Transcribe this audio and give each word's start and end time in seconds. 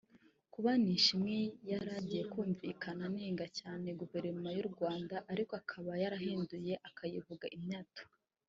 Kuba 0.53 0.71
Nishimwe 0.83 1.37
yaragiye 1.69 2.23
yumvikana 2.33 3.01
anenga 3.09 3.45
cyane 3.59 3.87
guverinoma 4.01 4.49
y’u 4.57 4.67
Rwanda 4.71 5.15
ariko 5.31 5.51
akaba 5.61 5.91
yarahindutse 6.03 6.71
akayivuga 6.89 7.47
imyato 7.57 8.01